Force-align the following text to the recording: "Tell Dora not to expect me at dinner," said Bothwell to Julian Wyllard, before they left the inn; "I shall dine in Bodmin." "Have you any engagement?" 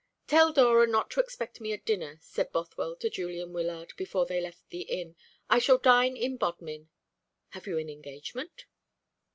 "Tell 0.25 0.51
Dora 0.51 0.87
not 0.87 1.11
to 1.11 1.19
expect 1.19 1.61
me 1.61 1.73
at 1.73 1.85
dinner," 1.85 2.17
said 2.21 2.51
Bothwell 2.51 2.95
to 2.95 3.09
Julian 3.11 3.53
Wyllard, 3.53 3.93
before 3.97 4.25
they 4.25 4.41
left 4.41 4.67
the 4.69 4.81
inn; 4.81 5.15
"I 5.47 5.59
shall 5.59 5.77
dine 5.77 6.17
in 6.17 6.37
Bodmin." 6.37 6.89
"Have 7.49 7.67
you 7.67 7.77
any 7.77 7.93
engagement?" 7.93 8.65